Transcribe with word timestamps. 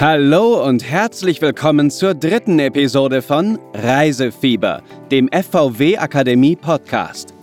Hallo 0.00 0.64
und 0.64 0.88
herzlich 0.88 1.42
willkommen 1.42 1.90
zur 1.90 2.14
dritten 2.14 2.60
Episode 2.60 3.20
von 3.20 3.58
Reisefieber, 3.74 4.80
dem 5.10 5.28
FVW 5.32 5.98
Akademie 5.98 6.54
Podcast. 6.54 7.34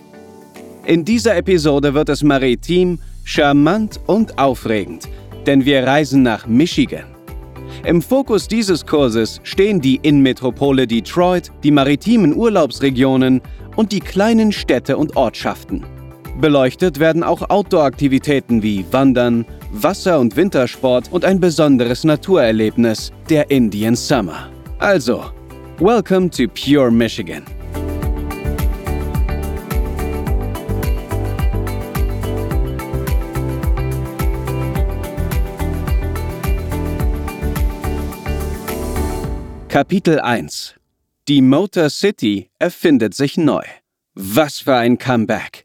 In 0.86 1.04
dieser 1.04 1.36
Episode 1.36 1.94
wird 1.94 2.08
es 2.08 2.24
maritim, 2.24 3.00
charmant 3.26 4.00
und 4.08 4.40
aufregend, 4.40 5.10
denn 5.46 5.66
wir 5.66 5.86
reisen 5.86 6.24
nach 6.24 6.48
Michigan. 6.48 7.04
Im 7.84 8.02
Fokus 8.02 8.48
dieses 8.48 8.86
Kurses 8.86 9.42
stehen 9.44 9.82
die 9.82 10.00
Innenmetropole 10.02 10.88
Detroit, 10.88 11.52
die 11.62 11.72
maritimen 11.72 12.34
Urlaubsregionen 12.34 13.42
und 13.76 13.92
die 13.92 14.00
kleinen 14.00 14.54
Städte 14.54 14.96
und 14.96 15.18
Ortschaften. 15.18 15.84
Beleuchtet 16.40 17.00
werden 17.00 17.24
auch 17.24 17.50
Outdoor-Aktivitäten 17.50 18.62
wie 18.62 18.86
Wandern, 18.92 19.46
Wasser- 19.72 20.20
und 20.20 20.36
Wintersport 20.36 21.10
und 21.12 21.24
ein 21.24 21.40
besonderes 21.40 22.04
Naturerlebnis, 22.04 23.14
der 23.30 23.50
Indian 23.50 23.96
Summer. 23.96 24.50
Also, 24.80 25.32
welcome 25.80 26.30
to 26.30 26.44
Pure 26.50 26.92
Michigan. 26.92 27.44
Kapitel 39.70 40.20
1 40.20 40.76
Die 41.28 41.42
Motor 41.42 41.90
City 41.90 42.50
erfindet 42.60 43.14
sich 43.14 43.38
neu. 43.38 43.64
Was 44.14 44.60
für 44.60 44.76
ein 44.76 44.98
Comeback! 44.98 45.65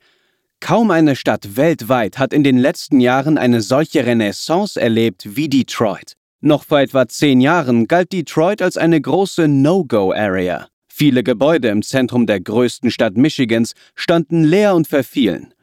Kaum 0.61 0.91
eine 0.91 1.17
Stadt 1.17 1.57
weltweit 1.57 2.19
hat 2.19 2.33
in 2.33 2.45
den 2.45 2.59
letzten 2.59 3.01
Jahren 3.01 3.39
eine 3.39 3.63
solche 3.63 4.05
Renaissance 4.05 4.81
erlebt 4.81 5.37
wie 5.37 5.49
Detroit. 5.49 6.13
Noch 6.43 6.65
vor 6.65 6.81
etwa 6.81 7.09
zehn 7.09 7.41
Jahren 7.41 7.89
galt 7.89 8.13
Detroit 8.13 8.63
als 8.63 8.77
eine 8.77 9.01
große 9.01 9.49
No-Go-Area. 9.49 10.69
Viele 10.89 11.23
Gebäude 11.23 11.69
im 11.69 11.83
Zentrum 11.83 12.27
der 12.27 12.41
größten 12.41 12.91
Stadt 12.91 13.17
Michigans 13.17 13.73
standen 13.95 14.45
leer 14.45 14.75
und 14.75 14.87
verfielen. 14.87 15.55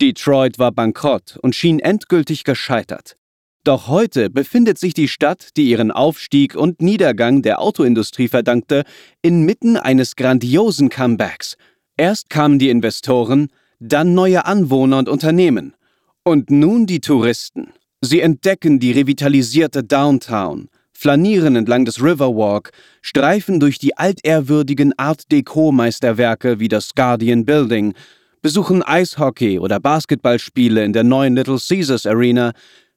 Detroit 0.00 0.58
war 0.58 0.72
bankrott 0.72 1.38
und 1.42 1.54
schien 1.54 1.78
endgültig 1.78 2.44
gescheitert. 2.44 3.16
Doch 3.62 3.88
heute 3.88 4.30
befindet 4.30 4.78
sich 4.78 4.94
die 4.94 5.08
Stadt, 5.08 5.50
die 5.56 5.68
ihren 5.68 5.90
Aufstieg 5.90 6.56
und 6.56 6.80
Niedergang 6.80 7.42
der 7.42 7.60
Autoindustrie 7.60 8.28
verdankte, 8.28 8.84
inmitten 9.22 9.76
eines 9.76 10.16
grandiosen 10.16 10.88
Comebacks. 10.88 11.56
Erst 11.96 12.30
kamen 12.30 12.58
die 12.58 12.70
Investoren, 12.70 13.48
dann 13.80 14.14
neue 14.14 14.44
Anwohner 14.44 14.98
und 14.98 15.08
Unternehmen. 15.08 15.74
Und 16.22 16.50
nun 16.50 16.86
die 16.86 17.00
Touristen. 17.00 17.72
Sie 18.02 18.20
entdecken 18.20 18.78
die 18.78 18.92
revitalisierte 18.92 19.82
Downtown, 19.82 20.68
flanieren 20.92 21.56
entlang 21.56 21.84
des 21.84 22.02
Riverwalk, 22.02 22.70
streifen 23.02 23.58
durch 23.58 23.78
die 23.78 23.96
altehrwürdigen 23.96 24.92
Art-Deco-Meisterwerke 24.98 26.60
wie 26.60 26.68
das 26.68 26.94
Guardian 26.94 27.44
Building, 27.44 27.94
besuchen 28.42 28.82
Eishockey- 28.82 29.58
oder 29.58 29.80
Basketballspiele 29.80 30.84
in 30.84 30.92
der 30.92 31.04
neuen 31.04 31.34
Little 31.34 31.58
Caesars 31.58 32.06
Arena, 32.06 32.52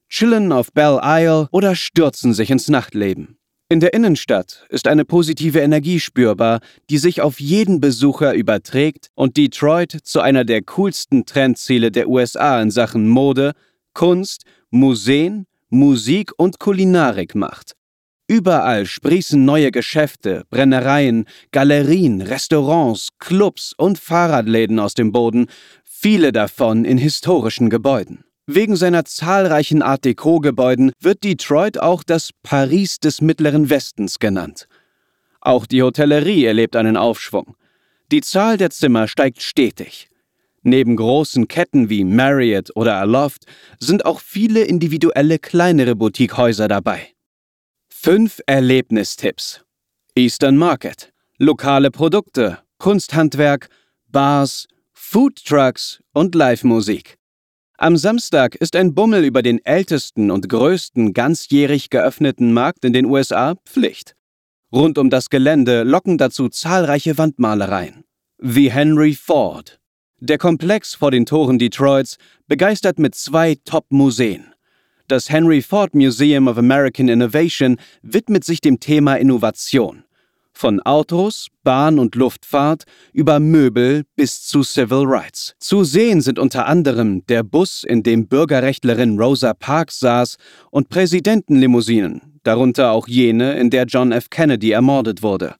chillen 0.09 0.51
auf 0.51 0.71
Belle 0.71 1.01
Isle 1.03 1.47
oder 1.51 1.75
stürzen 1.75 2.33
sich 2.33 2.51
ins 2.51 2.69
Nachtleben. 2.69 3.37
In 3.73 3.79
der 3.79 3.95
Innenstadt 3.95 4.67
ist 4.69 4.85
eine 4.87 5.03
positive 5.03 5.59
Energie 5.59 5.99
spürbar, 5.99 6.59
die 6.91 6.99
sich 6.99 7.21
auf 7.21 7.39
jeden 7.39 7.81
Besucher 7.81 8.35
überträgt 8.35 9.09
und 9.15 9.35
Detroit 9.35 9.97
zu 10.03 10.21
einer 10.21 10.45
der 10.45 10.61
coolsten 10.61 11.25
Trendziele 11.25 11.89
der 11.89 12.07
USA 12.07 12.61
in 12.61 12.69
Sachen 12.69 13.09
Mode, 13.09 13.53
Kunst, 13.95 14.43
Museen, 14.69 15.47
Musik 15.71 16.33
und 16.37 16.59
Kulinarik 16.59 17.33
macht. 17.33 17.73
Überall 18.27 18.85
sprießen 18.85 19.43
neue 19.43 19.71
Geschäfte, 19.71 20.43
Brennereien, 20.51 21.25
Galerien, 21.51 22.21
Restaurants, 22.21 23.09
Clubs 23.17 23.73
und 23.75 23.97
Fahrradläden 23.97 24.79
aus 24.79 24.93
dem 24.93 25.11
Boden, 25.11 25.47
viele 25.83 26.31
davon 26.31 26.85
in 26.85 26.99
historischen 26.99 27.71
Gebäuden. 27.71 28.23
Wegen 28.45 28.75
seiner 28.75 29.05
zahlreichen 29.05 29.81
Art 29.81 30.03
Deco-Gebäuden 30.03 30.91
wird 30.99 31.23
Detroit 31.23 31.79
auch 31.79 32.03
das 32.03 32.31
Paris 32.43 32.99
des 32.99 33.21
Mittleren 33.21 33.69
Westens 33.69 34.19
genannt. 34.19 34.67
Auch 35.39 35.65
die 35.65 35.81
Hotellerie 35.81 36.43
erlebt 36.43 36.75
einen 36.75 36.97
Aufschwung. 36.97 37.55
Die 38.11 38.19
Zahl 38.21 38.57
der 38.57 38.69
Zimmer 38.69 39.07
steigt 39.07 39.41
stetig. 39.41 40.09
Neben 40.61 40.97
großen 40.97 41.47
Ketten 41.47 41.89
wie 41.89 42.03
Marriott 42.03 42.71
oder 42.75 42.95
Aloft 42.95 43.45
sind 43.79 44.05
auch 44.05 44.19
viele 44.19 44.63
individuelle 44.63 45.39
kleinere 45.39 45.95
Boutiquehäuser 45.95 46.67
dabei. 46.67 47.13
Fünf 47.89 48.41
Erlebnistipps. 48.45 49.61
Eastern 50.15 50.57
Market. 50.57 51.13
Lokale 51.37 51.91
Produkte, 51.91 52.59
Kunsthandwerk, 52.77 53.69
Bars, 54.09 54.67
Food 54.91 55.43
Trucks 55.45 56.01
und 56.13 56.35
Live-Musik. 56.35 57.17
Am 57.83 57.97
Samstag 57.97 58.55
ist 58.55 58.77
ein 58.77 58.95
Bummel 58.95 59.25
über 59.25 59.41
den 59.41 59.59
ältesten 59.65 60.31
und 60.31 60.47
größten 60.47 61.11
ganzjährig 61.11 61.89
geöffneten 61.89 62.53
Markt 62.53 62.85
in 62.85 62.93
den 62.93 63.03
USA 63.03 63.55
Pflicht. 63.65 64.15
Rund 64.71 64.97
um 64.97 65.09
das 65.09 65.29
Gelände 65.29 65.83
locken 65.83 66.17
dazu 66.17 66.47
zahlreiche 66.47 67.17
Wandmalereien. 67.17 68.05
Wie 68.37 68.71
Henry 68.71 69.13
Ford. 69.15 69.81
Der 70.21 70.37
Komplex 70.37 70.95
vor 70.95 71.11
den 71.11 71.25
Toren 71.25 71.59
Detroits 71.59 72.15
begeistert 72.47 72.99
mit 72.99 73.15
zwei 73.15 73.57
Top-Museen. 73.65 74.53
Das 75.09 75.29
Henry 75.29 75.61
Ford 75.61 75.93
Museum 75.93 76.47
of 76.47 76.57
American 76.57 77.09
Innovation 77.09 77.75
widmet 78.01 78.45
sich 78.45 78.61
dem 78.61 78.79
Thema 78.79 79.15
Innovation. 79.15 80.05
Von 80.53 80.79
Autos, 80.81 81.47
Bahn 81.63 81.99
und 81.99 82.15
Luftfahrt 82.15 82.83
über 83.11 83.39
Möbel 83.39 84.03
bis 84.15 84.45
zu 84.45 84.63
Civil 84.63 85.05
Rights. 85.05 85.55
Zu 85.59 85.83
sehen 85.83 86.21
sind 86.21 86.39
unter 86.39 86.67
anderem 86.67 87.25
der 87.27 87.43
Bus, 87.43 87.83
in 87.83 88.03
dem 88.03 88.27
Bürgerrechtlerin 88.27 89.19
Rosa 89.19 89.53
Parks 89.53 89.99
saß, 89.99 90.37
und 90.71 90.89
Präsidentenlimousinen, 90.89 92.39
darunter 92.43 92.91
auch 92.91 93.07
jene, 93.07 93.53
in 93.59 93.69
der 93.69 93.85
John 93.85 94.11
F. 94.11 94.29
Kennedy 94.29 94.71
ermordet 94.71 95.23
wurde. 95.23 95.55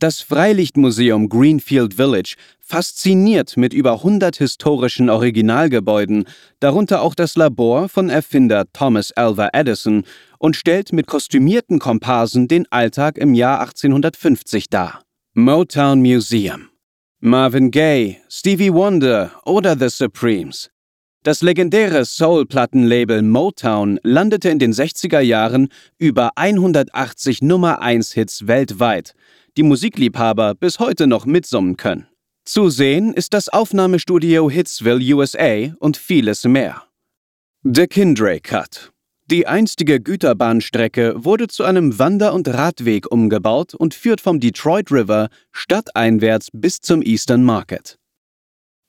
Das 0.00 0.20
Freilichtmuseum 0.20 1.28
Greenfield 1.28 1.94
Village 1.94 2.34
fasziniert 2.58 3.56
mit 3.56 3.72
über 3.72 3.92
100 3.92 4.36
historischen 4.36 5.08
Originalgebäuden, 5.08 6.24
darunter 6.58 7.00
auch 7.00 7.14
das 7.14 7.36
Labor 7.36 7.88
von 7.88 8.10
Erfinder 8.10 8.64
Thomas 8.72 9.12
Alva 9.12 9.50
Edison 9.52 10.04
und 10.38 10.56
stellt 10.56 10.92
mit 10.92 11.06
kostümierten 11.06 11.78
Komparsen 11.78 12.48
den 12.48 12.66
Alltag 12.70 13.18
im 13.18 13.34
Jahr 13.34 13.60
1850 13.60 14.68
dar. 14.68 15.04
Motown 15.34 16.00
Museum. 16.00 16.68
Marvin 17.20 17.70
Gaye, 17.70 18.18
Stevie 18.28 18.72
Wonder 18.72 19.30
oder 19.44 19.78
The 19.78 19.88
Supremes. 19.88 20.70
Das 21.22 21.40
legendäre 21.40 22.04
Soul-Plattenlabel 22.04 23.22
Motown 23.22 23.98
landete 24.02 24.50
in 24.50 24.58
den 24.58 24.74
60er 24.74 25.20
Jahren 25.20 25.68
über 25.96 26.32
180 26.36 27.40
Nummer 27.40 27.80
1 27.80 28.12
Hits 28.12 28.46
weltweit, 28.46 29.14
die 29.56 29.62
Musikliebhaber 29.62 30.54
bis 30.54 30.78
heute 30.78 31.06
noch 31.06 31.26
mitsummen 31.26 31.76
können. 31.76 32.06
Zu 32.44 32.68
sehen 32.68 33.14
ist 33.14 33.32
das 33.32 33.48
Aufnahmestudio 33.48 34.50
Hitsville, 34.50 35.14
USA 35.14 35.74
und 35.78 35.96
vieles 35.96 36.44
mehr. 36.44 36.84
The 37.62 37.86
Kindray 37.86 38.40
Cut. 38.40 38.92
Die 39.30 39.46
einstige 39.46 40.00
Güterbahnstrecke 40.00 41.24
wurde 41.24 41.48
zu 41.48 41.64
einem 41.64 41.98
Wander- 41.98 42.34
und 42.34 42.46
Radweg 42.46 43.10
umgebaut 43.10 43.72
und 43.72 43.94
führt 43.94 44.20
vom 44.20 44.38
Detroit 44.38 44.92
River 44.92 45.30
stadteinwärts 45.52 46.50
bis 46.52 46.80
zum 46.80 47.00
Eastern 47.00 47.42
Market. 47.42 47.98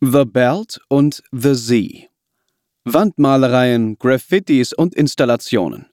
The 0.02 0.26
Belt 0.26 0.82
und 0.90 1.24
The 1.32 1.56
Sea. 1.56 2.08
Wandmalereien, 2.84 3.98
Graffitis 3.98 4.74
und 4.74 4.94
Installationen. 4.94 5.86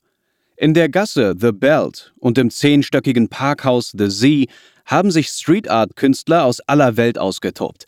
In 0.62 0.74
der 0.74 0.88
Gasse 0.88 1.34
The 1.36 1.50
Belt 1.50 2.14
und 2.20 2.38
im 2.38 2.48
zehnstöckigen 2.48 3.28
Parkhaus 3.28 3.92
The 3.98 4.08
Sea 4.08 4.46
haben 4.86 5.10
sich 5.10 5.26
Street 5.26 5.68
Art 5.68 5.96
Künstler 5.96 6.44
aus 6.44 6.60
aller 6.60 6.96
Welt 6.96 7.18
ausgetobt. 7.18 7.86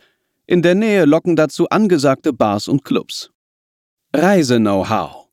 In 0.49 0.61
der 0.61 0.75
Nähe 0.75 1.05
locken 1.05 1.37
dazu 1.37 1.69
angesagte 1.69 2.33
Bars 2.33 2.67
und 2.67 2.85
Clubs. 2.85 3.31
Reise-Know-how. 4.13 5.29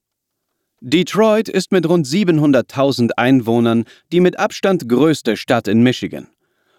Detroit 0.82 1.50
ist 1.50 1.72
mit 1.72 1.90
rund 1.90 2.06
700.000 2.06 3.14
Einwohnern 3.18 3.86
die 4.12 4.20
mit 4.20 4.38
Abstand 4.38 4.88
größte 4.88 5.36
Stadt 5.36 5.68
in 5.68 5.82
Michigan. 5.82 6.28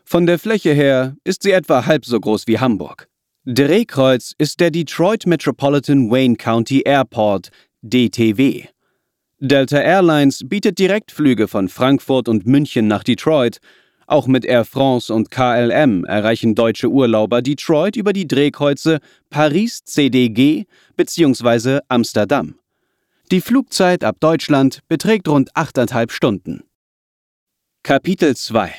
Von 0.04 0.26
der 0.26 0.38
Fläche 0.38 0.72
her 0.72 1.16
ist 1.24 1.42
sie 1.42 1.50
etwa 1.50 1.86
halb 1.86 2.04
so 2.04 2.20
groß 2.20 2.46
wie 2.46 2.60
Hamburg. 2.60 3.08
Drehkreuz 3.46 4.32
ist 4.38 4.60
der 4.60 4.70
Detroit 4.70 5.26
Metropolitan 5.26 6.08
Wayne 6.08 6.36
County 6.36 6.82
Airport, 6.82 7.50
DTW. 7.82 8.68
Delta 9.44 9.80
Airlines 9.80 10.48
bietet 10.48 10.78
Direktflüge 10.78 11.48
von 11.48 11.68
Frankfurt 11.68 12.28
und 12.28 12.46
München 12.46 12.86
nach 12.86 13.02
Detroit. 13.02 13.58
Auch 14.06 14.28
mit 14.28 14.44
Air 14.44 14.64
France 14.64 15.12
und 15.12 15.32
KLM 15.32 16.04
erreichen 16.04 16.54
deutsche 16.54 16.88
Urlauber 16.88 17.42
Detroit 17.42 17.96
über 17.96 18.12
die 18.12 18.28
Drehkreuze 18.28 19.00
Paris 19.30 19.82
CDG 19.84 20.66
bzw. 20.96 21.80
Amsterdam. 21.88 22.54
Die 23.32 23.40
Flugzeit 23.40 24.04
ab 24.04 24.18
Deutschland 24.20 24.78
beträgt 24.86 25.26
rund 25.26 25.52
8,5 25.56 26.12
Stunden. 26.12 26.62
Kapitel 27.82 28.36
2 28.36 28.72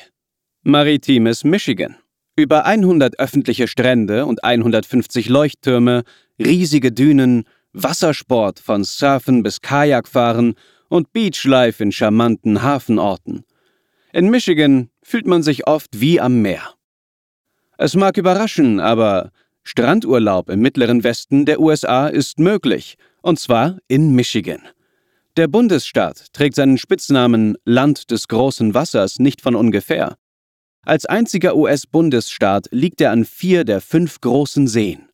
Maritimes 0.62 1.44
Michigan 1.44 1.96
über 2.36 2.64
100 2.64 3.18
öffentliche 3.18 3.68
Strände 3.68 4.24
und 4.24 4.42
150 4.42 5.28
Leuchttürme, 5.28 6.04
riesige 6.38 6.90
Dünen, 6.90 7.44
Wassersport 7.74 8.60
von 8.60 8.84
Surfen 8.84 9.42
bis 9.42 9.60
Kajakfahren 9.60 10.54
und 10.88 11.12
Beachlife 11.12 11.82
in 11.82 11.92
charmanten 11.92 12.62
Hafenorten. 12.62 13.44
In 14.12 14.30
Michigan 14.30 14.90
fühlt 15.02 15.26
man 15.26 15.42
sich 15.42 15.66
oft 15.66 16.00
wie 16.00 16.20
am 16.20 16.40
Meer. 16.40 16.74
Es 17.76 17.96
mag 17.96 18.16
überraschen, 18.16 18.78
aber 18.78 19.32
Strandurlaub 19.64 20.50
im 20.50 20.60
mittleren 20.60 21.02
Westen 21.02 21.46
der 21.46 21.58
USA 21.60 22.06
ist 22.06 22.38
möglich, 22.38 22.96
und 23.22 23.40
zwar 23.40 23.78
in 23.88 24.14
Michigan. 24.14 24.62
Der 25.36 25.48
Bundesstaat 25.48 26.32
trägt 26.32 26.54
seinen 26.54 26.78
Spitznamen 26.78 27.56
Land 27.64 28.12
des 28.12 28.28
großen 28.28 28.72
Wassers 28.72 29.18
nicht 29.18 29.40
von 29.40 29.56
ungefähr. 29.56 30.16
Als 30.86 31.06
einziger 31.06 31.56
US-Bundesstaat 31.56 32.68
liegt 32.70 33.00
er 33.00 33.10
an 33.10 33.24
vier 33.24 33.64
der 33.64 33.80
fünf 33.80 34.20
großen 34.20 34.68
Seen. 34.68 35.08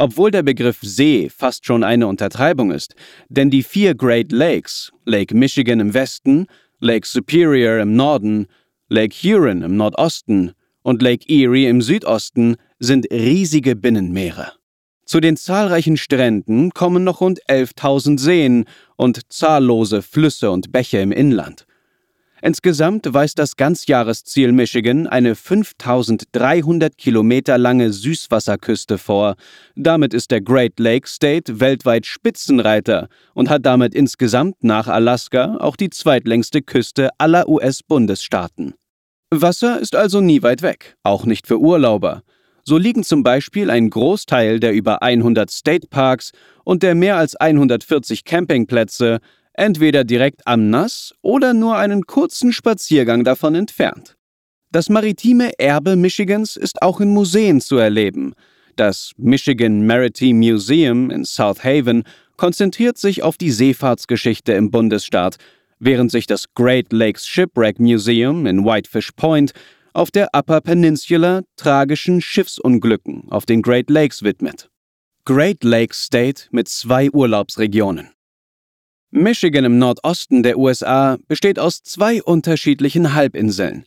Obwohl 0.00 0.30
der 0.30 0.44
Begriff 0.44 0.78
See 0.80 1.28
fast 1.28 1.66
schon 1.66 1.82
eine 1.82 2.06
Untertreibung 2.06 2.70
ist, 2.70 2.94
denn 3.28 3.50
die 3.50 3.64
vier 3.64 3.96
Great 3.96 4.30
Lakes, 4.30 4.92
Lake 5.04 5.36
Michigan 5.36 5.80
im 5.80 5.92
Westen, 5.92 6.46
Lake 6.78 7.04
Superior 7.04 7.80
im 7.80 7.96
Norden, 7.96 8.46
Lake 8.88 9.12
Huron 9.12 9.62
im 9.62 9.76
Nordosten 9.76 10.52
und 10.82 11.02
Lake 11.02 11.24
Erie 11.28 11.68
im 11.68 11.82
Südosten, 11.82 12.54
sind 12.78 13.10
riesige 13.10 13.74
Binnenmeere. 13.74 14.52
Zu 15.04 15.18
den 15.18 15.36
zahlreichen 15.36 15.96
Stränden 15.96 16.70
kommen 16.70 17.02
noch 17.02 17.20
rund 17.20 17.40
11.000 17.48 18.20
Seen 18.20 18.66
und 18.94 19.32
zahllose 19.32 20.02
Flüsse 20.02 20.52
und 20.52 20.70
Bäche 20.70 20.98
im 20.98 21.10
Inland. 21.10 21.66
Insgesamt 22.40 23.12
weist 23.12 23.38
das 23.38 23.56
Ganzjahresziel 23.56 24.52
Michigan 24.52 25.08
eine 25.08 25.34
5300 25.34 26.96
Kilometer 26.96 27.58
lange 27.58 27.92
Süßwasserküste 27.92 28.96
vor. 28.96 29.34
Damit 29.74 30.14
ist 30.14 30.30
der 30.30 30.40
Great 30.40 30.78
Lake 30.78 31.08
State 31.08 31.58
weltweit 31.58 32.06
Spitzenreiter 32.06 33.08
und 33.34 33.50
hat 33.50 33.66
damit 33.66 33.94
insgesamt 33.94 34.62
nach 34.62 34.86
Alaska 34.86 35.56
auch 35.58 35.74
die 35.74 35.90
zweitlängste 35.90 36.62
Küste 36.62 37.10
aller 37.18 37.48
US-Bundesstaaten. 37.48 38.74
Wasser 39.30 39.80
ist 39.80 39.96
also 39.96 40.20
nie 40.20 40.42
weit 40.42 40.62
weg, 40.62 40.96
auch 41.02 41.26
nicht 41.26 41.46
für 41.46 41.58
Urlauber. 41.58 42.22
So 42.68 42.76
liegen 42.76 43.02
zum 43.02 43.22
Beispiel 43.22 43.70
ein 43.70 43.90
Großteil 43.90 44.60
der 44.60 44.74
über 44.74 45.02
100 45.02 45.50
State 45.50 45.86
Parks 45.88 46.32
und 46.64 46.82
der 46.82 46.94
mehr 46.94 47.16
als 47.16 47.34
140 47.34 48.24
Campingplätze 48.24 49.20
entweder 49.58 50.04
direkt 50.04 50.46
am 50.46 50.70
Nass 50.70 51.12
oder 51.20 51.52
nur 51.52 51.76
einen 51.76 52.06
kurzen 52.06 52.52
Spaziergang 52.52 53.24
davon 53.24 53.54
entfernt. 53.54 54.16
Das 54.70 54.88
maritime 54.88 55.58
Erbe 55.58 55.96
Michigans 55.96 56.56
ist 56.56 56.80
auch 56.82 57.00
in 57.00 57.08
Museen 57.08 57.60
zu 57.60 57.76
erleben. 57.76 58.34
Das 58.76 59.12
Michigan 59.16 59.84
Maritime 59.86 60.38
Museum 60.38 61.10
in 61.10 61.24
South 61.24 61.64
Haven 61.64 62.04
konzentriert 62.36 62.98
sich 62.98 63.22
auf 63.22 63.36
die 63.36 63.50
Seefahrtsgeschichte 63.50 64.52
im 64.52 64.70
Bundesstaat, 64.70 65.36
während 65.80 66.12
sich 66.12 66.26
das 66.26 66.54
Great 66.54 66.92
Lakes 66.92 67.26
Shipwreck 67.26 67.80
Museum 67.80 68.46
in 68.46 68.64
Whitefish 68.64 69.10
Point 69.12 69.52
auf 69.92 70.12
der 70.12 70.28
Upper 70.32 70.60
Peninsula 70.60 71.42
tragischen 71.56 72.20
Schiffsunglücken 72.20 73.24
auf 73.30 73.46
den 73.46 73.62
Great 73.62 73.90
Lakes 73.90 74.22
widmet. 74.22 74.70
Great 75.24 75.64
Lakes 75.64 76.04
State 76.04 76.44
mit 76.52 76.68
zwei 76.68 77.10
Urlaubsregionen. 77.10 78.10
Michigan 79.10 79.64
im 79.64 79.78
Nordosten 79.78 80.42
der 80.42 80.58
USA 80.58 81.16
besteht 81.28 81.58
aus 81.58 81.82
zwei 81.82 82.22
unterschiedlichen 82.22 83.14
Halbinseln. 83.14 83.86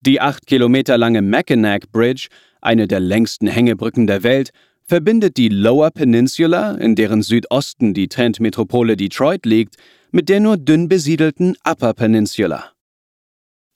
Die 0.00 0.20
acht 0.20 0.48
Kilometer 0.48 0.98
lange 0.98 1.22
Mackinac 1.22 1.92
Bridge, 1.92 2.28
eine 2.60 2.88
der 2.88 2.98
längsten 2.98 3.46
Hängebrücken 3.46 4.08
der 4.08 4.24
Welt, 4.24 4.50
verbindet 4.82 5.36
die 5.36 5.48
Lower 5.48 5.92
Peninsula, 5.92 6.72
in 6.72 6.96
deren 6.96 7.22
Südosten 7.22 7.94
die 7.94 8.08
Trendmetropole 8.08 8.96
Detroit 8.96 9.46
liegt, 9.46 9.76
mit 10.10 10.28
der 10.28 10.40
nur 10.40 10.56
dünn 10.56 10.88
besiedelten 10.88 11.56
Upper 11.64 11.94
Peninsula. 11.94 12.72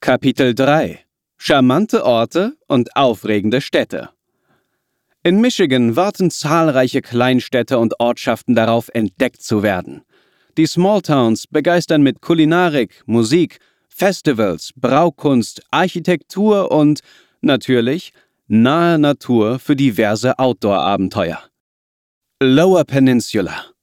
Kapitel 0.01 0.53
3 0.53 0.99
Charmante 1.37 2.03
Orte 2.03 2.57
und 2.67 2.95
aufregende 2.97 3.61
Städte. 3.61 4.09
In 5.23 5.39
Michigan 5.39 5.95
warten 5.95 6.29
zahlreiche 6.29 7.01
Kleinstädte 7.01 7.79
und 7.79 8.01
Ortschaften 8.01 8.55
darauf, 8.55 8.89
entdeckt 8.93 9.41
zu 9.41 9.63
werden. 9.63 10.01
Die 10.57 10.67
Smalltowns 10.67 11.47
begeistern 11.47 12.03
mit 12.03 12.21
Kulinarik, 12.21 13.03
Musik, 13.05 13.59
Festivals, 13.87 14.71
Braukunst, 14.75 15.63
Architektur 15.71 16.71
und 16.71 17.01
natürlich 17.41 18.13
nahe 18.47 18.99
Natur 18.99 19.59
für 19.59 19.75
diverse 19.75 20.37
Outdoor-Abenteuer. 20.37 21.39
Lower 22.41 22.83
Peninsula 22.83 23.73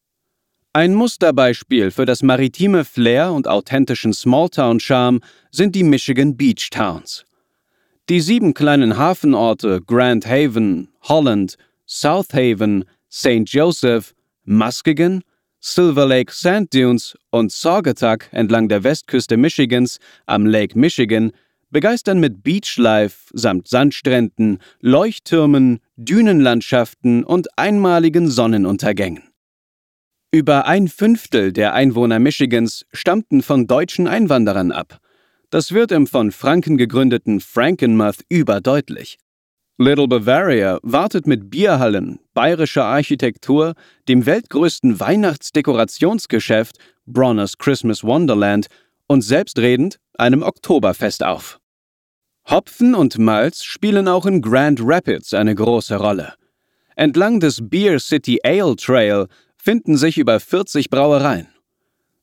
ein 0.72 0.94
Musterbeispiel 0.94 1.90
für 1.90 2.04
das 2.04 2.22
maritime 2.22 2.84
Flair 2.84 3.32
und 3.32 3.48
authentischen 3.48 4.12
Smalltown-Charme 4.12 5.18
sind 5.50 5.74
die 5.74 5.82
Michigan 5.82 6.36
Beach 6.36 6.70
Towns. 6.70 7.24
Die 8.08 8.20
sieben 8.20 8.54
kleinen 8.54 8.96
Hafenorte 8.96 9.80
Grand 9.84 10.28
Haven, 10.28 10.88
Holland, 11.02 11.56
South 11.88 12.32
Haven, 12.32 12.84
St. 13.10 13.48
Joseph, 13.48 14.14
Muskegon 14.44 15.24
Silver 15.62 16.06
Lake 16.06 16.32
Sand 16.32 16.72
Dunes 16.72 17.18
und 17.30 17.52
Saugatuck 17.52 18.32
entlang 18.32 18.70
der 18.70 18.82
Westküste 18.82 19.36
Michigans 19.36 19.98
am 20.24 20.46
Lake 20.46 20.78
Michigan 20.78 21.32
begeistern 21.70 22.18
mit 22.18 22.42
Beachlife 22.42 23.30
samt 23.34 23.68
Sandstränden, 23.68 24.58
Leuchttürmen, 24.80 25.80
Dünenlandschaften 25.96 27.24
und 27.24 27.58
einmaligen 27.58 28.28
Sonnenuntergängen. 28.28 29.24
Über 30.32 30.66
ein 30.66 30.88
Fünftel 30.88 31.52
der 31.52 31.74
Einwohner 31.74 32.20
Michigans 32.20 32.86
stammten 32.92 33.42
von 33.42 33.66
deutschen 33.66 34.06
Einwanderern 34.06 34.72
ab. 34.72 34.98
Das 35.50 35.72
wird 35.72 35.92
im 35.92 36.06
von 36.06 36.32
Franken 36.32 36.78
gegründeten 36.78 37.40
Frankenmuth 37.40 38.24
überdeutlich. 38.30 39.18
Little 39.82 40.08
Bavaria 40.08 40.78
wartet 40.82 41.26
mit 41.26 41.48
Bierhallen, 41.48 42.18
bayerischer 42.34 42.84
Architektur, 42.84 43.72
dem 44.08 44.26
weltgrößten 44.26 45.00
Weihnachtsdekorationsgeschäft 45.00 46.76
Bronner's 47.06 47.56
Christmas 47.56 48.04
Wonderland 48.04 48.66
und 49.06 49.22
selbstredend 49.22 49.96
einem 50.18 50.42
Oktoberfest 50.42 51.24
auf. 51.24 51.60
Hopfen 52.50 52.94
und 52.94 53.16
Malz 53.16 53.64
spielen 53.64 54.06
auch 54.06 54.26
in 54.26 54.42
Grand 54.42 54.80
Rapids 54.82 55.32
eine 55.32 55.54
große 55.54 55.96
Rolle. 55.96 56.34
Entlang 56.94 57.40
des 57.40 57.60
Beer 57.62 57.98
City 58.00 58.38
Ale 58.44 58.76
Trail 58.76 59.28
finden 59.56 59.96
sich 59.96 60.18
über 60.18 60.40
40 60.40 60.90
Brauereien. 60.90 61.48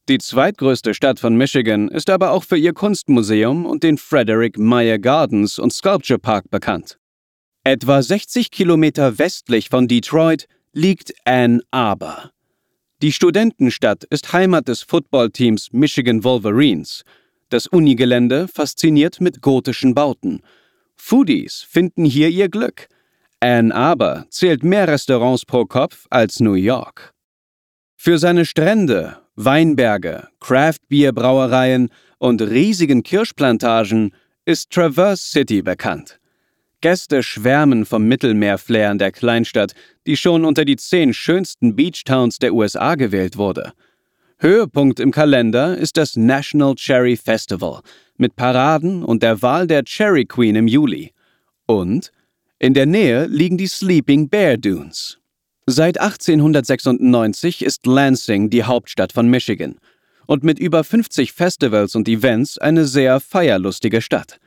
Die 0.09 0.19
zweitgrößte 0.19 0.93
Stadt 0.93 1.19
von 1.19 1.35
Michigan 1.35 1.87
ist 1.87 2.11
aber 2.11 2.33
auch 2.33 2.43
für 2.43 2.57
ihr 2.57 2.73
Kunstmuseum 2.73 3.65
und 3.65 3.81
den 3.81 3.97
Frederick 3.97 4.59
Meyer 4.59 4.99
Gardens 4.99 5.57
und 5.57 5.73
Sculpture 5.73 6.19
Park 6.19 6.51
bekannt. 6.51 6.99
Etwa 7.67 8.01
60 8.01 8.49
Kilometer 8.49 9.19
westlich 9.19 9.67
von 9.67 9.89
Detroit 9.89 10.47
liegt 10.71 11.13
Ann 11.25 11.61
Arbor. 11.69 12.31
Die 13.01 13.11
Studentenstadt 13.11 14.05
ist 14.05 14.31
Heimat 14.31 14.69
des 14.69 14.83
Footballteams 14.83 15.73
Michigan 15.73 16.23
Wolverines. 16.23 17.03
Das 17.49 17.67
Unigelände 17.67 18.47
fasziniert 18.47 19.19
mit 19.19 19.41
gotischen 19.41 19.93
Bauten. 19.93 20.43
Foodies 20.95 21.65
finden 21.69 22.05
hier 22.05 22.29
ihr 22.29 22.47
Glück. 22.47 22.87
Ann 23.41 23.73
Arbor 23.73 24.27
zählt 24.29 24.63
mehr 24.63 24.87
Restaurants 24.87 25.43
pro 25.43 25.65
Kopf 25.65 26.07
als 26.09 26.39
New 26.39 26.53
York. 26.53 27.11
Für 27.97 28.17
seine 28.17 28.45
Strände, 28.45 29.17
Weinberge, 29.35 30.29
Craft-Bier-Brauereien 30.39 31.89
und 32.17 32.41
riesigen 32.41 33.03
Kirschplantagen 33.03 34.13
ist 34.45 34.69
Traverse 34.69 35.21
City 35.21 35.61
bekannt. 35.61 36.17
Gäste 36.81 37.23
schwärmen 37.23 37.85
vom 37.85 38.07
Mittelmeerflair 38.07 38.91
in 38.91 38.99
der 38.99 39.11
Kleinstadt, 39.11 39.73
die 40.05 40.15
schon 40.15 40.45
unter 40.45 40.63
die 40.63 40.75
zehn 40.75 41.13
schönsten 41.13 41.75
Beachtowns 41.75 42.37
der 42.37 42.53
USA 42.53 42.95
gewählt 42.95 43.37
wurde. 43.37 43.73
Höhepunkt 44.39 44.99
im 44.99 45.11
Kalender 45.11 45.75
ist 45.75 45.97
das 45.97 46.15
National 46.15 46.75
Cherry 46.75 47.17
Festival 47.17 47.81
mit 48.17 48.35
Paraden 48.35 49.03
und 49.03 49.23
der 49.23 49.41
Wahl 49.41 49.65
der 49.65 49.83
Cherry 49.83 50.25
Queen 50.25 50.55
im 50.55 50.67
Juli. 50.67 51.13
Und 51.65 52.11
in 52.59 52.75
der 52.75 52.85
Nähe 52.85 53.25
liegen 53.25 53.57
die 53.57 53.67
Sleeping 53.67 54.29
Bear 54.29 54.57
Dunes. 54.57 55.17
Seit 55.65 55.99
1896 55.99 57.63
ist 57.63 57.85
Lansing 57.87 58.49
die 58.49 58.63
Hauptstadt 58.63 59.11
von 59.11 59.27
Michigan 59.27 59.79
und 60.27 60.43
mit 60.43 60.59
über 60.59 60.83
50 60.83 61.33
Festivals 61.33 61.95
und 61.95 62.07
Events 62.07 62.57
eine 62.57 62.85
sehr 62.85 63.19
feierlustige 63.19 64.01
Stadt. 64.01 64.39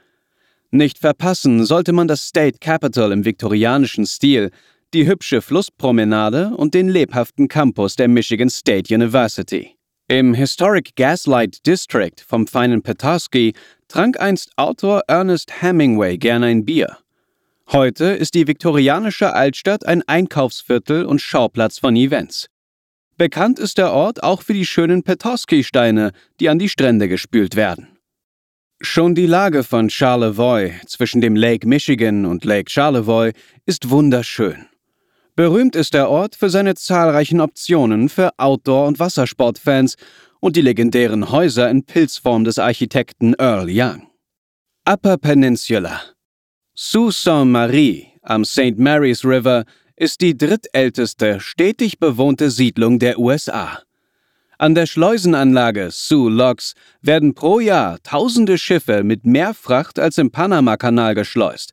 Nicht 0.72 0.98
verpassen 0.98 1.64
sollte 1.64 1.92
man 1.92 2.06
das 2.06 2.28
State 2.28 2.58
Capitol 2.60 3.10
im 3.10 3.24
viktorianischen 3.24 4.06
Stil, 4.06 4.50
die 4.94 5.06
hübsche 5.06 5.42
Flusspromenade 5.42 6.52
und 6.56 6.74
den 6.74 6.88
lebhaften 6.88 7.48
Campus 7.48 7.96
der 7.96 8.06
Michigan 8.06 8.50
State 8.50 8.94
University. 8.94 9.76
Im 10.06 10.32
Historic 10.34 10.94
Gaslight 10.94 11.66
District 11.66 12.14
vom 12.26 12.46
feinen 12.46 12.82
Petoskey 12.82 13.52
trank 13.88 14.20
einst 14.20 14.50
Autor 14.56 15.02
Ernest 15.08 15.60
Hemingway 15.60 16.18
gern 16.18 16.44
ein 16.44 16.64
Bier. 16.64 16.98
Heute 17.72 18.06
ist 18.06 18.34
die 18.34 18.46
viktorianische 18.46 19.32
Altstadt 19.32 19.86
ein 19.86 20.02
Einkaufsviertel 20.06 21.04
und 21.04 21.20
Schauplatz 21.20 21.78
von 21.78 21.96
Events. 21.96 22.46
Bekannt 23.16 23.58
ist 23.58 23.78
der 23.78 23.92
Ort 23.92 24.22
auch 24.22 24.42
für 24.42 24.54
die 24.54 24.66
schönen 24.66 25.02
Petoskey-Steine, 25.02 26.12
die 26.40 26.48
an 26.48 26.58
die 26.58 26.68
Strände 26.68 27.08
gespült 27.08 27.54
werden. 27.54 27.99
Schon 28.82 29.14
die 29.14 29.26
Lage 29.26 29.62
von 29.62 29.90
Charlevoix 29.90 30.72
zwischen 30.86 31.20
dem 31.20 31.36
Lake 31.36 31.68
Michigan 31.68 32.24
und 32.24 32.46
Lake 32.46 32.70
Charlevoix 32.70 33.34
ist 33.66 33.90
wunderschön. 33.90 34.66
Berühmt 35.36 35.76
ist 35.76 35.92
der 35.92 36.08
Ort 36.08 36.34
für 36.34 36.48
seine 36.48 36.74
zahlreichen 36.74 37.42
Optionen 37.42 38.08
für 38.08 38.30
Outdoor- 38.38 38.86
und 38.86 38.98
Wassersportfans 38.98 39.96
und 40.40 40.56
die 40.56 40.62
legendären 40.62 41.30
Häuser 41.30 41.68
in 41.68 41.84
Pilzform 41.84 42.44
des 42.44 42.58
Architekten 42.58 43.34
Earl 43.34 43.68
Young. 43.68 44.08
Upper 44.88 45.18
Peninsula 45.18 46.00
Sault 46.74 47.12
Sainte-Marie 47.12 48.06
am 48.22 48.46
St. 48.46 48.78
Mary's 48.78 49.26
River 49.26 49.64
ist 49.94 50.22
die 50.22 50.38
drittälteste 50.38 51.38
stetig 51.38 51.98
bewohnte 51.98 52.50
Siedlung 52.50 52.98
der 52.98 53.18
USA. 53.18 53.82
An 54.60 54.74
der 54.74 54.84
Schleusenanlage 54.84 55.88
Soo 55.90 56.28
Locks 56.28 56.74
werden 57.00 57.32
pro 57.32 57.60
Jahr 57.60 57.96
tausende 58.02 58.58
Schiffe 58.58 59.04
mit 59.04 59.24
mehr 59.24 59.54
Fracht 59.54 59.98
als 59.98 60.18
im 60.18 60.32
Panamakanal 60.32 61.14
geschleust. 61.14 61.72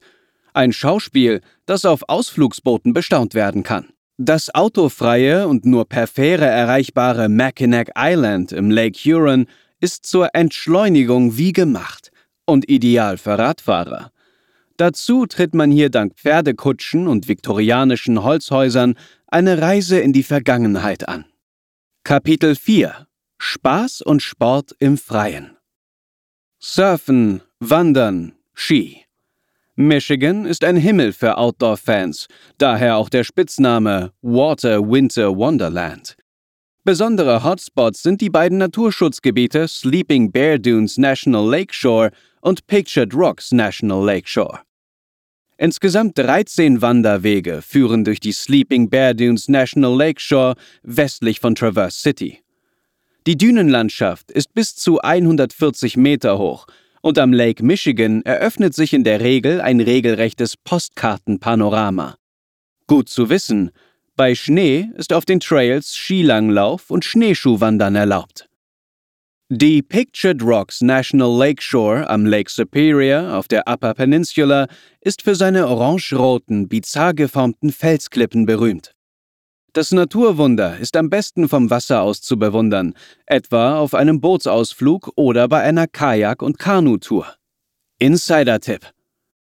Ein 0.53 0.71
Schauspiel, 0.71 1.41
das 1.65 1.83
auf 1.83 2.07
Ausflugsbooten 2.07 2.93
bestaunt 2.93 3.33
werden 3.33 3.63
kann. 3.63 3.89
Das 4.17 4.55
autofreie 4.55 5.49
und 5.49 5.65
nur 5.65 5.83
per 5.83 6.07
Fähre 6.07 6.45
erreichbare 6.45 7.27
Mackinac 7.27 7.91
Island 7.97 8.53
im 8.53 8.71
Lake 8.71 8.97
Huron 8.97 9.47
ist 9.81 10.05
zur 10.05 10.29
Entschleunigung 10.33 11.35
wie 11.35 11.51
gemacht 11.51 12.11
und 12.45 12.69
ideal 12.69 13.17
für 13.17 13.37
Radfahrer. 13.37 14.13
Dazu 14.77 15.25
tritt 15.25 15.53
man 15.53 15.71
hier 15.71 15.89
dank 15.89 16.13
Pferdekutschen 16.15 17.09
und 17.09 17.27
viktorianischen 17.27 18.23
Holzhäusern 18.23 18.95
eine 19.27 19.61
Reise 19.61 19.99
in 19.99 20.13
die 20.13 20.23
Vergangenheit 20.23 21.09
an. 21.09 21.25
Kapitel 22.07 22.55
4 22.55 23.05
Spaß 23.37 24.01
und 24.01 24.21
Sport 24.21 24.73
im 24.79 24.97
Freien 24.97 25.57
Surfen, 26.57 27.41
Wandern, 27.59 28.31
Ski. 28.53 29.03
Michigan 29.75 30.45
ist 30.45 30.63
ein 30.63 30.77
Himmel 30.77 31.11
für 31.11 31.37
Outdoor-Fans, 31.37 32.27
daher 32.57 32.95
auch 32.95 33.09
der 33.09 33.25
Spitzname 33.25 34.13
Water 34.21 34.89
Winter 34.89 35.35
Wonderland. 35.35 36.15
Besondere 36.85 37.43
Hotspots 37.43 38.03
sind 38.03 38.21
die 38.21 38.29
beiden 38.29 38.59
Naturschutzgebiete 38.59 39.67
Sleeping 39.67 40.31
Bear 40.31 40.59
Dunes 40.59 40.97
National 40.97 41.45
Lakeshore 41.45 42.11
und 42.39 42.65
Pictured 42.67 43.13
Rocks 43.13 43.51
National 43.51 44.01
Lakeshore. 44.05 44.61
Insgesamt 45.59 46.17
13 46.19 46.83
Wanderwege 46.83 47.63
führen 47.63 48.03
durch 48.03 48.19
die 48.19 48.31
Sleeping 48.31 48.91
Bear 48.91 49.15
Dunes 49.15 49.49
National 49.49 49.97
Lakeshore 49.97 50.55
westlich 50.83 51.39
von 51.39 51.55
Traverse 51.55 51.99
City. 51.99 52.43
Die 53.25 53.37
Dünenlandschaft 53.37 54.31
ist 54.31 54.53
bis 54.53 54.75
zu 54.75 55.01
140 55.01 55.97
Meter 55.97 56.37
hoch 56.37 56.67
und 57.01 57.17
am 57.17 57.33
Lake 57.33 57.65
Michigan 57.65 58.21
eröffnet 58.21 58.75
sich 58.75 58.93
in 58.93 59.03
der 59.03 59.21
Regel 59.21 59.59
ein 59.59 59.79
regelrechtes 59.79 60.57
Postkartenpanorama. 60.57 62.17
Gut 62.85 63.09
zu 63.09 63.29
wissen, 63.29 63.71
bei 64.15 64.35
Schnee 64.35 64.89
ist 64.95 65.11
auf 65.11 65.25
den 65.25 65.39
Trails 65.39 65.95
Skilanglauf 65.95 66.91
und 66.91 67.03
Schneeschuhwandern 67.03 67.95
erlaubt. 67.95 68.47
Die 69.49 69.81
Pictured 69.81 70.43
Rocks 70.43 70.81
National 70.81 71.33
Lakeshore 71.33 72.09
am 72.09 72.25
Lake 72.25 72.51
Superior 72.51 73.33
auf 73.33 73.47
der 73.47 73.63
Upper 73.65 73.93
Peninsula 73.93 74.67
ist 74.99 75.21
für 75.21 75.35
seine 75.35 75.69
orange-roten, 75.69 76.67
bizarr 76.67 77.13
geformten 77.13 77.71
Felsklippen 77.71 78.45
berühmt. 78.45 78.91
Das 79.71 79.93
Naturwunder 79.93 80.77
ist 80.79 80.97
am 80.97 81.09
besten 81.09 81.47
vom 81.47 81.69
Wasser 81.69 82.01
aus 82.01 82.19
zu 82.19 82.37
bewundern, 82.37 82.93
etwa 83.25 83.79
auf 83.79 83.93
einem 83.93 84.19
Bootsausflug 84.19 85.13
oder 85.15 85.47
bei 85.47 85.61
einer 85.61 85.87
Kajak- 85.87 86.43
und 86.43 86.59
Kanutour. 86.59 87.33
Insider-Tipp: 87.99 88.91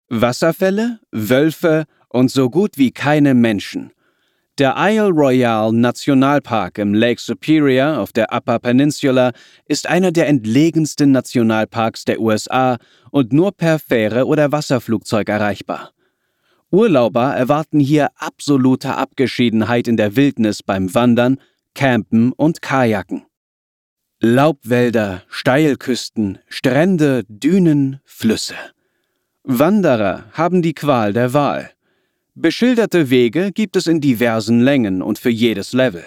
Wasserfälle, 0.09 0.99
Wölfe 1.11 1.85
und 2.09 2.29
so 2.29 2.49
gut 2.49 2.77
wie 2.77 2.91
keine 2.91 3.33
Menschen. 3.33 3.93
Der 4.57 4.75
Isle 4.77 5.09
Royale 5.09 5.73
Nationalpark 5.73 6.77
im 6.77 6.93
Lake 6.93 7.19
Superior 7.19 7.97
auf 7.97 8.13
der 8.13 8.31
Upper 8.31 8.59
Peninsula 8.59 9.33
ist 9.67 9.85
einer 9.85 10.13
der 10.13 10.29
entlegensten 10.29 11.11
Nationalparks 11.11 12.05
der 12.05 12.21
USA 12.21 12.77
und 13.11 13.33
nur 13.33 13.51
per 13.51 13.79
Fähre 13.79 14.25
oder 14.25 14.53
Wasserflugzeug 14.53 15.27
erreichbar. 15.27 15.91
Urlauber 16.71 17.35
erwarten 17.35 17.81
hier 17.81 18.11
absolute 18.15 18.95
Abgeschiedenheit 18.95 19.89
in 19.89 19.97
der 19.97 20.15
Wildnis 20.15 20.63
beim 20.63 20.93
Wandern, 20.95 21.37
Campen 21.73 22.31
und 22.31 22.61
Kajaken. 22.61 23.25
Laubwälder, 24.21 25.23
Steilküsten, 25.27 26.39
Strände, 26.47 27.25
Dünen, 27.27 27.99
Flüsse. 28.05 28.55
Wanderer 29.43 30.23
haben 30.31 30.61
die 30.61 30.73
Qual 30.73 31.11
der 31.11 31.33
Wahl. 31.33 31.74
Beschilderte 32.37 33.09
Wege 33.09 33.53
gibt 33.53 33.77
es 33.77 33.87
in 33.87 34.01
diversen 34.01 34.59
Längen 34.59 35.01
und 35.01 35.17
für 35.17 35.29
jedes 35.29 35.71
Level. 35.71 36.03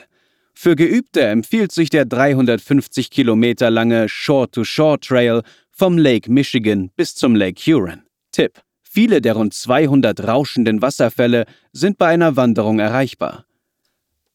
Für 0.52 0.76
Geübte 0.76 1.22
empfiehlt 1.22 1.72
sich 1.72 1.88
der 1.88 2.04
350 2.04 3.10
Kilometer 3.10 3.70
lange 3.70 4.10
Shore-to-Shore-Trail 4.10 5.40
vom 5.70 5.96
Lake 5.96 6.30
Michigan 6.30 6.90
bis 6.96 7.14
zum 7.14 7.34
Lake 7.34 7.58
Huron. 7.62 8.02
Tipp: 8.30 8.60
Viele 8.82 9.22
der 9.22 9.34
rund 9.34 9.54
200 9.54 10.28
rauschenden 10.28 10.82
Wasserfälle 10.82 11.46
sind 11.72 11.96
bei 11.96 12.08
einer 12.08 12.36
Wanderung 12.36 12.78
erreichbar. 12.78 13.46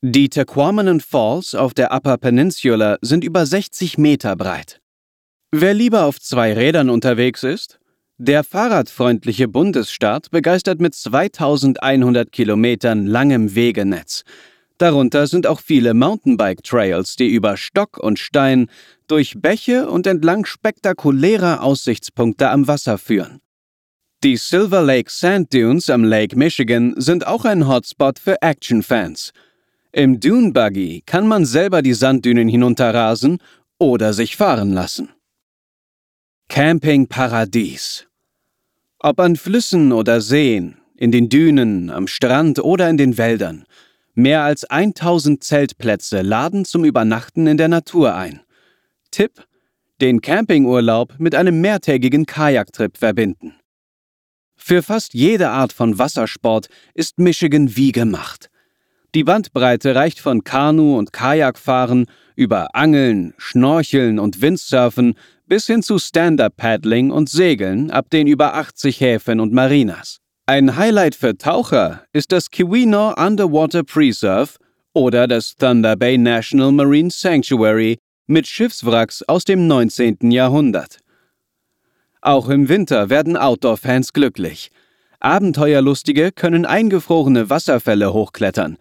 Die 0.02 0.30
Tequamanen 0.30 1.00
Falls 1.00 1.54
auf 1.54 1.76
der 1.76 1.94
Upper 1.94 2.18
Peninsula 2.18 2.98
sind 3.02 3.24
über 3.24 3.46
60 3.46 4.00
Meter 4.00 4.36
breit. 4.36 4.82
Wer 5.52 5.76
lieber 5.76 6.06
auf 6.06 6.20
zwei 6.20 6.54
Rädern 6.54 6.90
unterwegs 6.90 7.44
ist, 7.44 7.80
der 8.24 8.44
fahrradfreundliche 8.44 9.48
Bundesstaat 9.48 10.32
begeistert 10.32 10.80
mit 10.80 10.96
2100 10.96 12.32
Kilometern 12.32 13.06
langem 13.06 13.54
Wegenetz. 13.54 14.24
Darunter 14.78 15.28
sind 15.28 15.46
auch 15.46 15.60
viele 15.60 15.94
Mountainbike-Trails, 15.94 17.18
die 17.18 17.28
über 17.28 17.58
Stock 17.58 17.98
und 17.98 18.20
Stein, 18.20 18.68
durch 19.08 19.36
Bäche 19.38 19.90
und 19.90 20.08
entlang 20.08 20.46
spektakulärer 20.46 21.62
Aussichtspunkte 21.62 22.50
am 22.50 22.68
Wasser 22.68 22.98
führen. 22.98 23.42
Die 24.24 24.38
Silver 24.38 24.82
Lake 24.82 25.12
Sand 25.12 25.54
Dunes 25.54 25.90
am 25.90 26.06
Lake 26.06 26.38
Michigan 26.38 26.94
sind 26.96 27.28
auch 27.28 27.44
ein 27.44 27.68
Hotspot 27.68 28.20
für 28.20 28.42
Action-Fans. 28.42 29.34
Im 29.92 30.22
Dune 30.22 30.54
Buggy 30.54 31.04
kann 31.06 31.28
man 31.28 31.46
selber 31.46 31.82
die 31.82 31.94
Sanddünen 31.94 32.48
hinunterrasen 32.48 33.40
oder 33.80 34.14
sich 34.14 34.38
fahren 34.38 34.72
lassen. 34.72 35.10
Campingparadies. 36.48 38.08
Ob 39.06 39.20
an 39.20 39.36
Flüssen 39.36 39.92
oder 39.92 40.22
Seen, 40.22 40.78
in 40.96 41.12
den 41.12 41.28
Dünen, 41.28 41.90
am 41.90 42.08
Strand 42.08 42.60
oder 42.60 42.90
in 42.90 42.96
den 42.96 43.18
Wäldern, 43.18 43.66
mehr 44.14 44.44
als 44.44 44.64
1000 44.64 45.44
Zeltplätze 45.44 46.22
laden 46.22 46.64
zum 46.64 46.86
Übernachten 46.86 47.46
in 47.46 47.58
der 47.58 47.68
Natur 47.68 48.16
ein. 48.16 48.40
Tipp: 49.12 49.46
Den 50.00 50.22
Campingurlaub 50.22 51.16
mit 51.20 51.36
einem 51.36 51.60
mehrtägigen 51.60 52.26
Kajaktrip 52.26 52.98
verbinden. 52.98 53.56
Für 54.56 54.82
fast 54.82 55.14
jede 55.14 55.50
Art 55.50 55.74
von 55.74 56.00
Wassersport 56.00 56.70
ist 56.94 57.20
Michigan 57.20 57.76
wie 57.76 57.92
gemacht. 57.92 58.50
Die 59.16 59.24
Bandbreite 59.24 59.94
reicht 59.94 60.20
von 60.20 60.44
Kanu- 60.44 60.98
und 60.98 61.14
Kajakfahren 61.14 62.08
über 62.36 62.74
Angeln, 62.74 63.36
Schnorcheln 63.38 64.18
und 64.18 64.42
Windsurfen 64.42 65.14
bis 65.46 65.68
hin 65.68 65.84
zu 65.84 66.00
Stand-Up-Paddling 66.00 67.12
und 67.12 67.30
Segeln 67.30 67.92
ab 67.92 68.10
den 68.10 68.26
über 68.26 68.56
80 68.56 69.00
Häfen 69.00 69.40
und 69.40 69.54
Marinas. 69.54 70.18
Ein 70.48 70.78
Highlight 70.78 71.14
für 71.14 71.38
Taucher 71.38 72.06
ist 72.12 72.32
das 72.32 72.50
Keweenaw 72.50 73.14
Underwater 73.24 73.84
Preserve 73.84 74.54
oder 74.94 75.28
das 75.28 75.56
Thunder 75.58 75.96
Bay 75.96 76.18
National 76.18 76.72
Marine 76.72 77.12
Sanctuary 77.12 78.00
mit 78.26 78.48
Schiffswracks 78.48 79.22
aus 79.24 79.44
dem 79.46 79.68
19. 79.68 80.32
Jahrhundert. 80.32 80.98
Auch 82.22 82.50
im 82.50 82.68
Winter 82.68 83.12
werden 83.12 83.38
Outdoor-Fans 83.38 84.12
glücklich. 84.14 84.72
Abenteuerlustige 85.20 86.32
können 86.32 86.66
eingefrorene 86.66 87.52
Wasserfälle 87.52 88.12
hochklettern. 88.12 88.78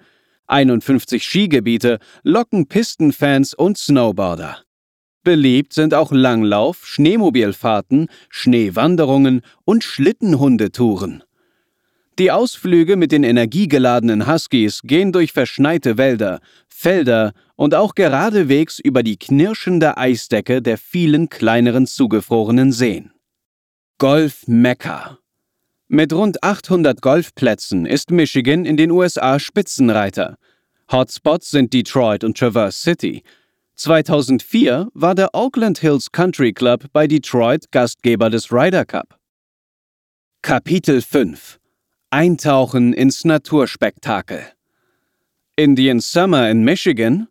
51 0.46 1.22
Skigebiete 1.22 1.98
locken 2.22 2.66
Pistenfans 2.66 3.54
und 3.54 3.78
Snowboarder. 3.78 4.62
Beliebt 5.24 5.72
sind 5.72 5.94
auch 5.94 6.10
Langlauf, 6.10 6.84
Schneemobilfahrten, 6.84 8.08
Schneewanderungen 8.28 9.42
und 9.64 9.84
Schlittenhundetouren. 9.84 11.22
Die 12.18 12.30
Ausflüge 12.30 12.96
mit 12.96 13.12
den 13.12 13.24
energiegeladenen 13.24 14.26
Huskies 14.26 14.82
gehen 14.82 15.12
durch 15.12 15.32
verschneite 15.32 15.96
Wälder, 15.96 16.40
Felder 16.68 17.32
und 17.56 17.74
auch 17.74 17.94
geradewegs 17.94 18.78
über 18.78 19.02
die 19.02 19.16
knirschende 19.16 19.96
Eisdecke 19.96 20.60
der 20.60 20.76
vielen 20.76 21.28
kleineren 21.28 21.86
zugefrorenen 21.86 22.72
Seen. 22.72 23.12
Golf 23.98 24.46
Mekka. 24.46 25.21
Mit 25.94 26.14
rund 26.14 26.42
800 26.42 27.02
Golfplätzen 27.02 27.84
ist 27.84 28.10
Michigan 28.10 28.64
in 28.64 28.78
den 28.78 28.90
USA 28.90 29.38
Spitzenreiter. 29.38 30.38
Hotspots 30.90 31.50
sind 31.50 31.74
Detroit 31.74 32.24
und 32.24 32.38
Traverse 32.38 32.78
City. 32.78 33.22
2004 33.74 34.88
war 34.94 35.14
der 35.14 35.34
Oakland 35.34 35.80
Hills 35.80 36.10
Country 36.10 36.54
Club 36.54 36.86
bei 36.94 37.06
Detroit 37.06 37.70
Gastgeber 37.72 38.30
des 38.30 38.50
Ryder 38.50 38.86
Cup. 38.86 39.18
Kapitel 40.40 41.02
5 41.02 41.60
Eintauchen 42.08 42.94
ins 42.94 43.26
Naturspektakel 43.26 44.46
Indian 45.56 46.00
Summer 46.00 46.48
in 46.48 46.64
Michigan 46.64 47.28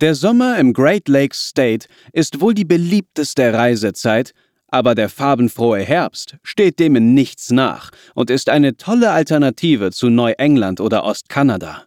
Der 0.00 0.14
Sommer 0.14 0.60
im 0.60 0.74
Great 0.74 1.08
Lakes 1.08 1.48
State 1.48 1.88
ist 2.12 2.40
wohl 2.40 2.54
die 2.54 2.64
beliebteste 2.64 3.52
Reisezeit, 3.52 4.32
aber 4.70 4.94
der 4.94 5.08
farbenfrohe 5.08 5.80
Herbst 5.80 6.36
steht 6.42 6.78
dem 6.78 6.96
in 6.96 7.14
nichts 7.14 7.50
nach 7.50 7.90
und 8.14 8.30
ist 8.30 8.48
eine 8.48 8.76
tolle 8.76 9.10
Alternative 9.10 9.90
zu 9.90 10.08
Neuengland 10.08 10.80
oder 10.80 11.04
Ostkanada. 11.04 11.84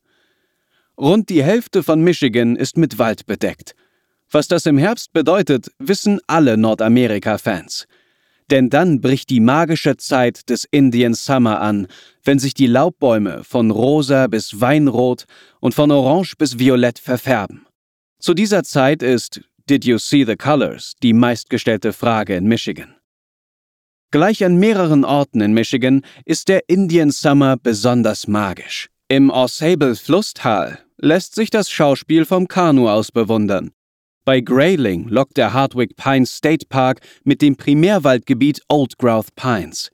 Rund 0.98 1.30
die 1.30 1.44
Hälfte 1.44 1.84
von 1.84 2.02
Michigan 2.02 2.56
ist 2.56 2.78
mit 2.78 3.00
Wald 3.00 3.26
bedeckt. 3.26 3.76
Was 4.30 4.48
das 4.48 4.66
im 4.66 4.78
Herbst 4.78 5.14
bedeutet, 5.14 5.72
wissen 5.80 6.20
alle 6.28 6.58
Nordamerika-Fans. 6.58 7.86
Denn 8.52 8.70
dann 8.70 9.00
bricht 9.00 9.30
die 9.30 9.40
magische 9.40 9.98
Zeit 9.98 10.50
des 10.50 10.66
Indian 10.70 11.14
Summer 11.14 11.62
an, 11.62 11.88
wenn 12.24 12.40
sich 12.40 12.54
die 12.54 12.68
Laubbäume 12.68 13.44
von 13.44 13.72
rosa 13.72 14.28
bis 14.28 14.60
weinrot 14.60 15.26
und 15.60 15.74
von 15.74 15.92
orange 15.92 16.36
bis 16.38 16.60
violett 16.60 17.00
verfärben. 17.00 17.66
Zu 18.20 18.34
dieser 18.34 18.64
Zeit 18.64 19.04
ist 19.04 19.42
Did 19.70 19.86
you 19.86 19.98
see 19.98 20.26
the 20.26 20.36
colors 20.36 20.94
die 21.02 21.14
meistgestellte 21.14 21.94
Frage 21.94 22.36
in 22.36 22.48
Michigan. 22.48 22.96
Gleich 24.12 24.44
an 24.44 24.58
mehreren 24.58 25.06
Orten 25.06 25.40
in 25.40 25.54
Michigan 25.54 26.02
ist 26.26 26.50
der 26.50 26.68
Indian 26.68 27.12
Summer 27.12 27.56
besonders 27.56 28.28
magisch. 28.28 28.90
Im 29.08 29.32
Ausable 29.32 29.96
Flusstal 29.96 30.80
lässt 30.98 31.36
sich 31.36 31.50
das 31.50 31.72
Schauspiel 31.72 32.26
vom 32.26 32.50
Kanu 32.50 32.90
aus 32.90 33.10
bewundern. 33.14 33.72
Bei 34.26 34.42
Grayling 34.42 35.08
lockt 35.08 35.38
der 35.38 35.54
Hardwick 35.54 35.96
Pines 35.96 36.36
State 36.36 36.66
Park 36.68 37.00
mit 37.24 37.42
dem 37.42 37.56
Primärwaldgebiet 37.56 38.62
Old 38.68 38.98
Growth 38.98 39.34
Pines. 39.36 39.92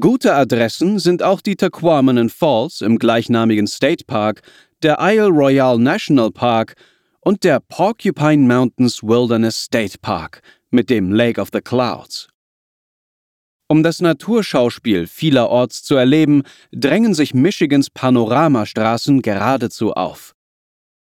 Gute 0.00 0.34
Adressen 0.34 0.98
sind 0.98 1.22
auch 1.22 1.40
die 1.40 1.54
Tequamanen 1.54 2.28
Falls 2.28 2.80
im 2.80 2.98
gleichnamigen 2.98 3.68
State 3.68 4.04
Park, 4.06 4.42
der 4.82 4.98
Isle 5.00 5.28
Royale 5.28 5.78
National 5.78 6.32
Park 6.32 6.74
und 7.20 7.44
der 7.44 7.60
Porcupine 7.60 8.46
Mountains 8.46 9.02
Wilderness 9.02 9.64
State 9.64 9.98
Park 10.00 10.42
mit 10.70 10.90
dem 10.90 11.12
Lake 11.12 11.40
of 11.40 11.50
the 11.52 11.60
Clouds. 11.60 12.28
Um 13.68 13.82
das 13.82 14.00
Naturschauspiel 14.00 15.06
vielerorts 15.06 15.82
zu 15.82 15.94
erleben, 15.94 16.42
drängen 16.72 17.14
sich 17.14 17.34
Michigans 17.34 17.88
Panoramastraßen 17.90 19.22
geradezu 19.22 19.92
auf. 19.92 20.34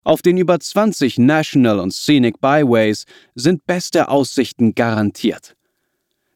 Auf 0.04 0.22
den 0.22 0.38
über 0.38 0.60
20 0.60 1.20
National 1.20 1.80
und 1.80 1.94
Scenic 1.94 2.40
Byways 2.40 3.06
sind 3.36 3.66
beste 3.66 4.08
Aussichten 4.08 4.74
garantiert. 4.74 5.56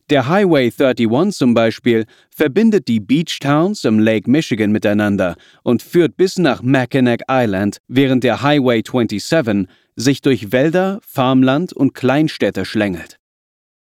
Der 0.09 0.27
Highway 0.27 0.71
31 0.75 1.37
zum 1.37 1.53
Beispiel 1.53 2.05
verbindet 2.31 2.87
die 2.87 2.99
Beach 2.99 3.37
Towns 3.39 3.83
im 3.85 3.99
Lake 3.99 4.27
Michigan 4.29 4.71
miteinander 4.71 5.35
und 5.61 5.83
führt 5.83 6.17
bis 6.17 6.39
nach 6.39 6.63
Mackinac 6.63 7.21
Island, 7.29 7.77
während 7.87 8.23
der 8.23 8.41
Highway 8.41 8.81
27 8.83 9.67
sich 9.95 10.21
durch 10.21 10.51
Wälder, 10.51 10.99
Farmland 11.05 11.73
und 11.73 11.93
Kleinstädte 11.93 12.65
schlängelt. 12.65 13.17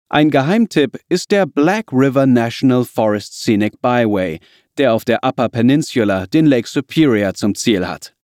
Ein 0.09 0.31
Geheimtipp 0.31 1.01
ist 1.09 1.33
der 1.33 1.47
Black 1.47 1.87
River 1.91 2.27
National 2.27 2.85
Forest 2.85 3.41
Scenic 3.41 3.81
Byway, 3.81 4.39
der 4.79 4.95
auf 4.95 5.05
der 5.05 5.25
Upper 5.25 5.49
Peninsula 5.49 6.27
den 6.27 6.47
Lake 6.47 6.69
Superior 6.69 7.35
zum 7.35 7.57
Ziel 7.57 7.89
hat. 7.89 8.15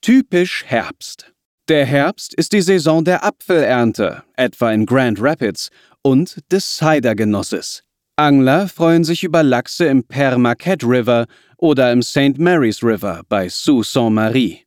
Typisch 0.00 0.64
Herbst. 0.66 1.34
Der 1.68 1.86
Herbst 1.86 2.34
ist 2.34 2.52
die 2.52 2.60
Saison 2.60 3.04
der 3.04 3.24
Apfelernte, 3.24 4.22
etwa 4.36 4.70
in 4.70 4.84
Grand 4.84 5.20
Rapids, 5.20 5.70
und 6.04 6.38
des 6.52 6.76
Cidergenusses. 6.76 7.82
Angler 8.16 8.68
freuen 8.68 9.02
sich 9.02 9.24
über 9.24 9.42
Lachse 9.42 9.86
im 9.86 10.04
Père 10.04 10.38
Marquette 10.38 10.86
River 10.86 11.26
oder 11.58 11.90
im 11.90 12.02
St. 12.02 12.38
Mary's 12.38 12.82
River 12.82 13.22
bei 13.28 13.48
Sault 13.48 13.86
Ste. 13.86 14.10
Marie. 14.10 14.60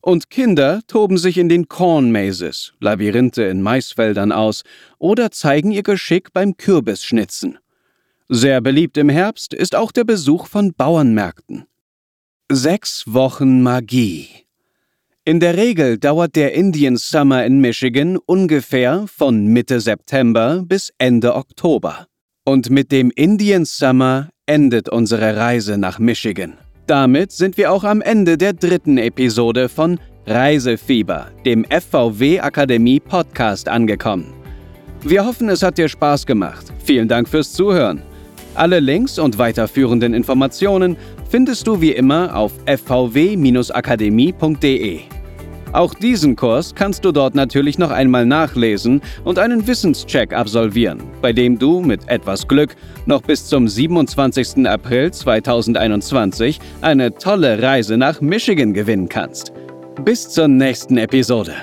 Und 0.00 0.30
Kinder 0.30 0.80
toben 0.88 1.16
sich 1.16 1.38
in 1.38 1.48
den 1.48 1.68
Corn 1.68 2.10
Mazes, 2.10 2.72
Labyrinthe 2.80 3.44
in 3.44 3.62
Maisfeldern 3.62 4.32
aus, 4.32 4.64
oder 4.98 5.30
zeigen 5.30 5.70
ihr 5.70 5.84
Geschick 5.84 6.32
beim 6.32 6.56
Kürbisschnitzen. 6.56 7.58
Sehr 8.28 8.60
beliebt 8.60 8.96
im 8.96 9.10
Herbst 9.10 9.54
ist 9.54 9.76
auch 9.76 9.92
der 9.92 10.04
Besuch 10.04 10.48
von 10.48 10.72
Bauernmärkten. 10.72 11.66
Sechs 12.50 13.04
Wochen 13.06 13.62
Magie. 13.62 14.28
In 15.24 15.38
der 15.38 15.56
Regel 15.56 15.98
dauert 15.98 16.34
der 16.34 16.52
Indian 16.52 16.96
Summer 16.96 17.46
in 17.46 17.60
Michigan 17.60 18.16
ungefähr 18.26 19.04
von 19.06 19.46
Mitte 19.46 19.78
September 19.78 20.64
bis 20.66 20.92
Ende 20.98 21.36
Oktober. 21.36 22.08
Und 22.44 22.70
mit 22.70 22.90
dem 22.90 23.12
Indian 23.14 23.64
Summer 23.64 24.30
endet 24.46 24.88
unsere 24.88 25.36
Reise 25.36 25.78
nach 25.78 26.00
Michigan. 26.00 26.54
Damit 26.88 27.30
sind 27.30 27.56
wir 27.56 27.70
auch 27.70 27.84
am 27.84 28.00
Ende 28.00 28.36
der 28.36 28.52
dritten 28.52 28.98
Episode 28.98 29.68
von 29.68 30.00
Reisefieber, 30.26 31.28
dem 31.46 31.64
FVW 31.66 32.40
Akademie 32.40 32.98
Podcast 32.98 33.68
angekommen. 33.68 34.34
Wir 35.02 35.24
hoffen, 35.24 35.48
es 35.50 35.62
hat 35.62 35.78
dir 35.78 35.88
Spaß 35.88 36.26
gemacht. 36.26 36.66
Vielen 36.82 37.06
Dank 37.06 37.28
fürs 37.28 37.52
Zuhören. 37.52 38.02
Alle 38.56 38.80
Links 38.80 39.20
und 39.20 39.38
weiterführenden 39.38 40.14
Informationen 40.14 40.96
findest 41.32 41.66
du 41.66 41.80
wie 41.80 41.90
immer 41.92 42.36
auf 42.36 42.52
fvw-akademie.de. 42.66 45.00
Auch 45.72 45.94
diesen 45.94 46.36
Kurs 46.36 46.74
kannst 46.74 47.06
du 47.06 47.12
dort 47.12 47.34
natürlich 47.34 47.78
noch 47.78 47.90
einmal 47.90 48.26
nachlesen 48.26 49.00
und 49.24 49.38
einen 49.38 49.66
Wissenscheck 49.66 50.34
absolvieren, 50.34 51.02
bei 51.22 51.32
dem 51.32 51.58
du 51.58 51.80
mit 51.80 52.06
etwas 52.06 52.46
Glück 52.46 52.76
noch 53.06 53.22
bis 53.22 53.46
zum 53.46 53.66
27. 53.66 54.68
April 54.68 55.10
2021 55.10 56.60
eine 56.82 57.14
tolle 57.14 57.62
Reise 57.62 57.96
nach 57.96 58.20
Michigan 58.20 58.74
gewinnen 58.74 59.08
kannst. 59.08 59.54
Bis 60.04 60.28
zur 60.28 60.48
nächsten 60.48 60.98
Episode. 60.98 61.54